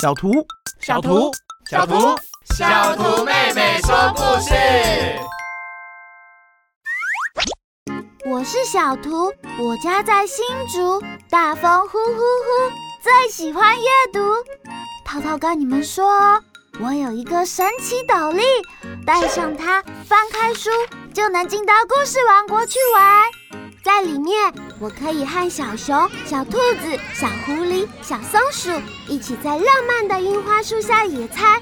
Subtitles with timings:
[0.00, 0.46] 小图，
[0.78, 1.32] 小图，
[1.68, 2.16] 小图，
[2.56, 4.54] 小图妹妹说故事。
[8.30, 12.72] 我是小图，我家在新竹，大风呼呼呼，
[13.02, 14.20] 最喜欢阅读。
[15.04, 16.40] 涛涛跟你们说，
[16.80, 18.44] 我有一个神奇斗笠，
[19.04, 20.70] 戴上它，翻开书
[21.12, 23.24] 就能进到故事王国去玩。
[23.88, 28.70] 在里面，我可以和小熊、小兔子、小狐狸、小松鼠
[29.08, 31.58] 一起在浪漫的樱花树下野餐，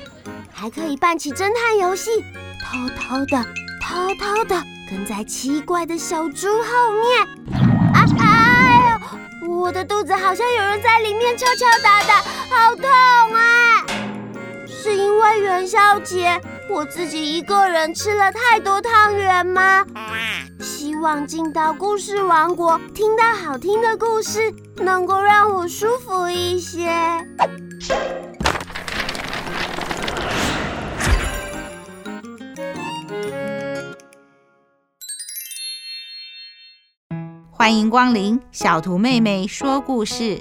[0.52, 2.24] 还可以办起侦探游戏，
[2.60, 3.44] 偷偷的、
[3.80, 7.22] 偷偷的跟在奇怪的小猪后面。
[7.94, 8.98] 啊哎
[9.44, 13.86] 呦，我的肚子好像有人在里面敲敲打打，好痛啊！
[14.66, 19.86] 是因为元宵节我自己一个人吃了太多汤圆吗？
[21.00, 26.88] 望进到故事王国，听到好听的故事，能够让我舒服一些。
[37.50, 40.40] 欢迎光临小图妹妹说故事，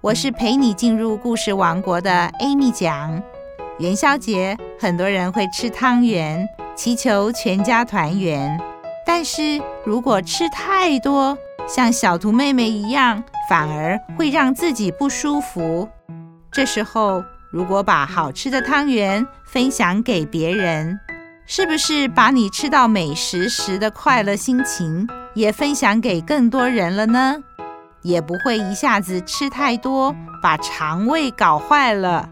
[0.00, 3.22] 我是陪你进入故事王国的 Amy 讲。
[3.78, 8.73] 元宵节，很多人会吃汤圆，祈求全家团圆。
[9.06, 15.88] 但是如果吃太多，像小图妹妹一样，反而会让自己不舒服。
[16.50, 20.98] 这时候，如果把好吃的汤圆分享给别人，
[21.46, 27.36] 是不是把你吃到美食时的快乐心情也分享给更多人了呢？
[28.02, 32.28] 也不会一下子吃太多，把肠胃搞坏了。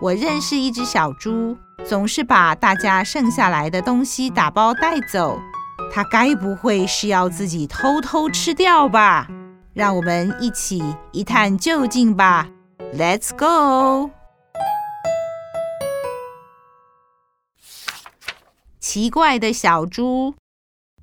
[0.00, 5.38] 我认识一只小猪，总是把大家剩下来的东西打包带走。
[5.94, 9.28] 他该不会是要自己偷偷吃掉吧？
[9.72, 12.50] 让我们一起一探究竟吧
[12.92, 14.10] ！Let's go！
[18.80, 20.34] 奇怪的小猪，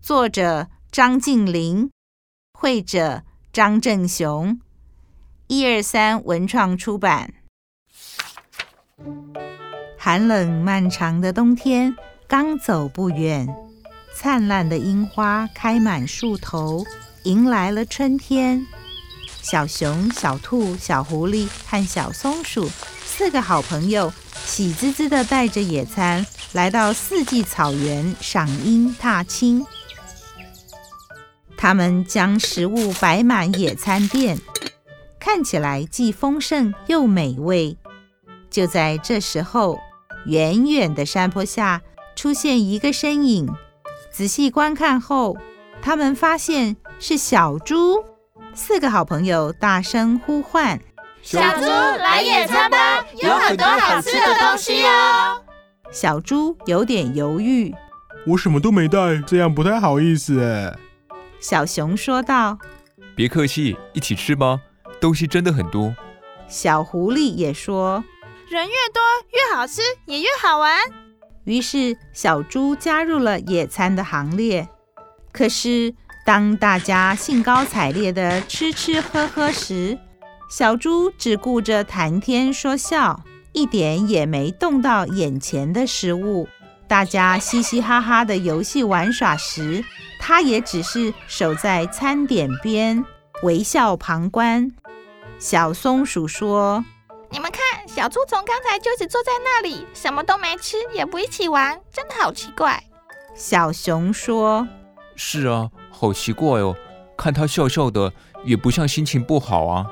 [0.02, 1.90] 作者张晋霖，
[2.52, 4.60] 绘者张正雄，
[5.48, 7.34] 一二三文创出版。
[9.98, 11.96] 寒冷漫长的冬天
[12.28, 13.48] 刚走不远。
[14.24, 16.86] 灿烂的樱花开满树头，
[17.24, 18.68] 迎来了春天。
[19.42, 22.70] 小熊、小兔、小狐狸和小松鼠
[23.04, 24.14] 四个好朋友，
[24.46, 29.66] 喜滋滋地带着野餐来到四季草原赏樱踏青。
[31.58, 34.38] 他们将食物摆满野餐垫，
[35.20, 37.76] 看起来既丰盛又美味。
[38.52, 39.80] 就在这时候，
[40.28, 41.82] 远远的山坡下
[42.16, 43.52] 出现一个身影。
[44.22, 45.36] 仔细观看后，
[45.82, 48.06] 他们发现是小猪。
[48.54, 50.80] 四个好朋友大声呼唤
[51.24, 55.42] ：“小猪，来野餐吧，有很多好吃的东西哦！”
[55.92, 57.74] 小猪有点犹豫
[58.28, 60.72] ：“我什么都没带，这样不太好意思。”哎，
[61.40, 62.60] 小熊说道
[63.18, 64.60] ：“别客气，一起吃吧，
[65.00, 65.96] 东西真的很多。”
[66.48, 68.04] 小狐狸也说
[68.48, 69.02] ：“人越多，
[69.32, 70.78] 越好吃，也越好玩。”
[71.44, 74.68] 于是，小猪加入了野餐的行列。
[75.32, 75.94] 可是，
[76.26, 79.98] 当大家兴高采烈地吃吃喝喝时，
[80.50, 86.48] 小猪只顾着谈天说笑，一点也没动到眼前的食物。
[86.88, 89.84] 大家嘻嘻哈哈的游戏玩耍时，
[90.20, 93.04] 它也只是守在餐点边，
[93.44, 94.70] 微笑旁观。
[95.40, 96.84] 小松鼠说
[97.32, 102.84] ：“你们看。”小猪从刚才就只坐在那里，什么都没吃，也不一起玩，真的好奇怪。
[103.36, 104.68] 小熊说
[105.16, 106.76] ：“是啊，好奇怪哦，
[107.18, 109.88] 看他笑笑的，也不像心情不好啊。”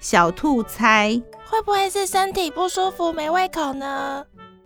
[0.00, 4.24] 小兔猜：“会不会是身体不舒服，没胃口呢？”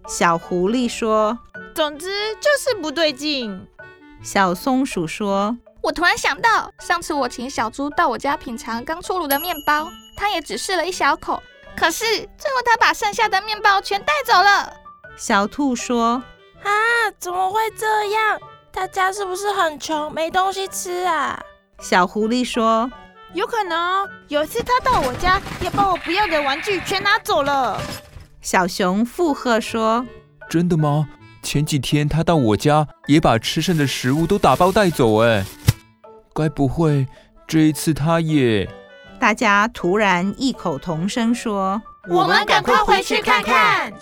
[0.09, 1.39] 小狐狸说
[1.75, 3.67] ：“总之就是不对劲。”
[4.23, 11.43] 小松鼠说：“我突然想到，上次我请小猪到我家品尝刚出炉的面包，他也只试了一小口。”
[11.77, 14.73] 可是最后，他把剩下的面包全带走了。
[15.17, 16.23] 小兔说
[16.65, 16.71] ：“啊，
[17.19, 18.41] 怎么会这样？
[18.73, 21.39] 大家是不是很穷，没东西吃啊？”
[21.81, 22.91] 小狐狸说
[23.35, 24.09] ：“有可能哦。
[24.29, 27.81] 有一次他到我家，也把我不要的玩具全拿走了。”
[28.41, 30.07] 小熊附和说
[30.49, 31.09] ：“真的吗？
[31.43, 35.23] 前几天他到我家，也把吃剩的食物都打包带走。
[35.23, 35.45] 哎，
[36.35, 37.07] 该不会
[37.47, 38.69] 这一次他也……”
[39.19, 43.93] 大家突然异口同声说：“我们赶快回去看看。”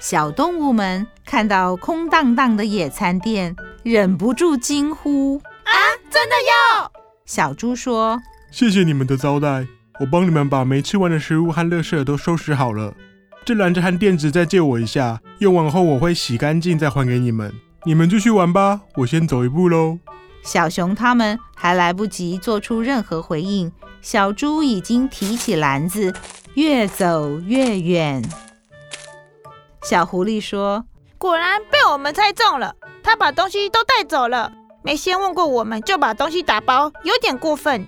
[0.00, 5.72] 小动物们看到空荡荡的野餐垫，忍不住惊呼：“啊，
[6.10, 6.90] 真的要！”
[7.24, 8.20] 小猪说
[8.50, 9.66] ：“谢谢你们的招待，
[10.00, 12.94] 我帮你们把没吃完的食物和垃圾都收拾好了。
[13.44, 17.52] 这篮子和垫子再借我一下，用完后我会洗干净再还给你们。
[17.84, 19.98] 你们继续玩吧，我先走一步喽。
[20.42, 23.70] 小熊他们还来不及做出任何回应，
[24.00, 26.12] 小猪已经提起篮子，
[26.54, 28.22] 越走越远。
[29.82, 30.84] 小狐狸说
[31.18, 34.52] ：“果然被我们猜中了，他把东西都带走了，
[34.82, 37.86] 没先问过我们就把东西打包，有点过分。”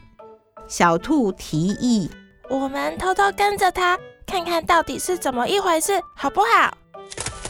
[0.69, 2.11] 小兔提议
[2.49, 6.77] ：“我们偷偷跟着他，看看到底是怎么一回事，好不好？”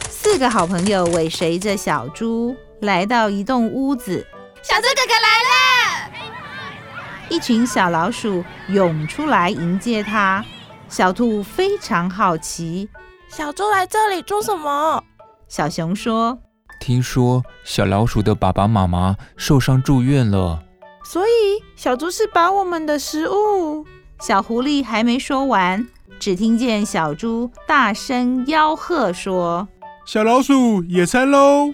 [0.09, 4.25] 四个好朋友尾随着小猪来到一栋屋子。
[4.63, 6.11] 小猪哥哥来了！
[7.27, 10.43] 一群小老鼠涌出来迎接他。
[10.87, 12.87] 小兔非常好奇。
[13.27, 15.03] 小猪来这里做什么？
[15.49, 16.39] 小熊说
[16.79, 20.63] ：“听说小老鼠的爸爸妈妈受伤住院了，
[21.03, 23.85] 所以小猪是把我们的食物。”
[24.21, 25.85] 小狐狸还没说完，
[26.19, 29.67] 只听见小猪大声吆喝说
[30.07, 31.73] ：“小老鼠野餐喽！”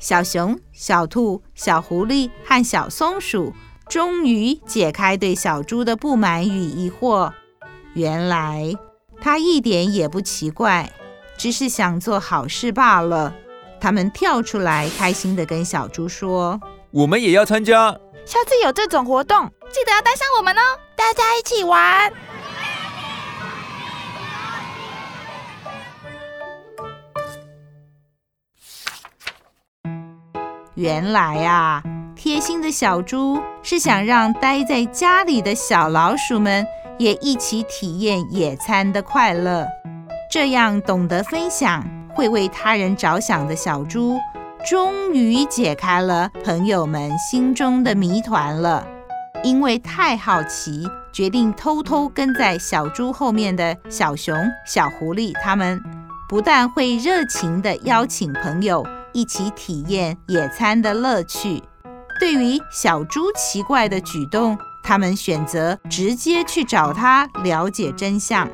[0.00, 3.52] 小熊、小兔、小狐狸和小松鼠
[3.88, 7.30] 终于解开对小猪的不满与疑惑。
[7.94, 8.74] 原来。
[9.22, 10.90] 他一点也不奇怪，
[11.36, 13.34] 只是想做好事罢了。
[13.78, 16.58] 他们跳出来，开心地跟小猪说
[16.90, 17.92] ：“我们也要参加，
[18.24, 20.62] 下次有这种活动，记得要带上我们哦，
[20.96, 22.10] 大家一起玩。”
[30.80, 31.82] 原来啊，
[32.16, 36.66] 贴心的小猪是想让待在家里的小老鼠们。
[36.98, 39.66] 也一起体验野餐的快乐，
[40.30, 41.82] 这样懂得分享、
[42.14, 44.18] 会为他人着想的小猪，
[44.68, 48.86] 终于解开了朋友们心中的谜团了。
[49.42, 54.34] 因为太好奇，决定偷偷跟在小猪后面的小熊、
[54.66, 55.82] 小狐狸，他们
[56.28, 61.62] 不但会热情地邀请朋友一起体验野餐的乐趣，
[62.18, 68.48] 对于小猪奇怪的举动，他们选择直接去找他了解真相。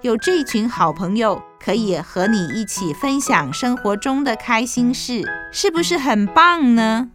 [0.00, 5.22] 有这群好朋友可以和你一起分享生活中的开心事，
[5.52, 7.08] 是不是很棒呢？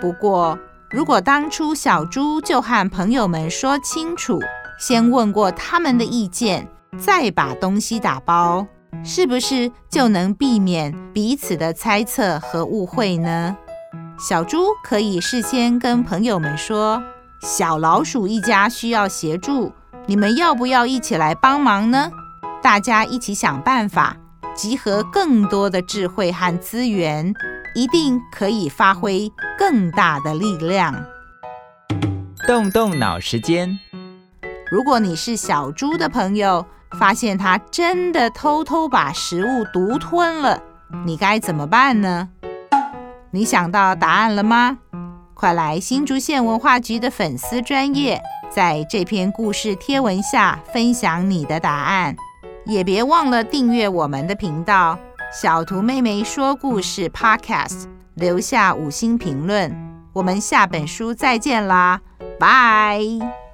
[0.00, 0.58] 不过，
[0.90, 4.40] 如果当初小猪就和朋友们说清楚，
[4.80, 6.68] 先问过他们的意见，
[6.98, 8.66] 再把东西打包，
[9.04, 13.56] 是不是就能避免彼此的猜测和误会呢？
[14.18, 17.02] 小猪可以事先跟朋友们说。
[17.40, 19.72] 小老鼠一家需要协助，
[20.06, 22.10] 你们要不要一起来帮忙呢？
[22.60, 24.16] 大家一起想办法，
[24.56, 27.32] 集合更多的智慧和资源，
[27.76, 30.92] 一定可以发挥更大的力量。
[32.44, 33.78] 动动脑时间，
[34.70, 36.64] 如果你是小猪的朋友，
[36.98, 40.60] 发现它真的偷偷把食物独吞了，
[41.04, 42.28] 你该怎么办呢？
[43.30, 44.78] 你想到答案了吗？
[45.34, 48.20] 快来新竹县文化局的粉丝专业，
[48.50, 52.16] 在这篇故事贴文下分享你的答案，
[52.66, 54.98] 也别忘了订阅我们的频道
[55.32, 59.74] “小图妹妹说故事 ”Podcast，留下五星评论。
[60.12, 62.00] 我们下本书再见啦，
[62.38, 63.47] 拜。